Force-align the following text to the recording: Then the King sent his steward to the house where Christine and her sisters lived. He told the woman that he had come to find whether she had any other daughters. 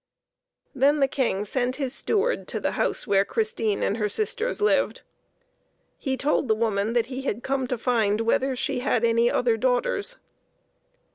Then 0.73 0.99
the 0.99 1.07
King 1.07 1.45
sent 1.45 1.75
his 1.75 1.93
steward 1.93 2.47
to 2.47 2.59
the 2.59 2.71
house 2.71 3.05
where 3.05 3.23
Christine 3.23 3.83
and 3.83 3.97
her 3.97 4.09
sisters 4.09 4.59
lived. 4.59 5.01
He 5.95 6.17
told 6.17 6.47
the 6.47 6.55
woman 6.55 6.93
that 6.93 7.05
he 7.05 7.21
had 7.21 7.43
come 7.43 7.67
to 7.67 7.77
find 7.77 8.21
whether 8.21 8.55
she 8.55 8.79
had 8.79 9.05
any 9.05 9.29
other 9.29 9.57
daughters. 9.57 10.17